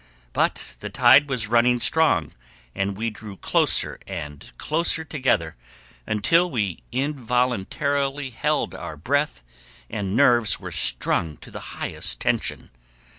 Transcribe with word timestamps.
But 0.33 0.77
the 0.79 0.89
tide 0.89 1.29
was 1.29 1.47
running 1.47 1.79
strong, 1.79 2.31
and 2.73 2.97
we 2.97 3.11
drew 3.11 3.37
closer 3.37 3.99
and 4.07 4.51
closer 4.57 5.03
together, 5.03 5.55
until 6.07 6.49
we 6.49 6.79
involuntarily 6.91 8.31
held 8.31 8.73
our 8.73 8.97
breath, 8.97 9.43
and 9.91 10.15
nerves 10.17 10.59
were 10.59 10.71
strung 10.71 11.37
to 11.37 11.51
the 11.51 11.77
highest 11.77 12.19
tension. 12.19 12.71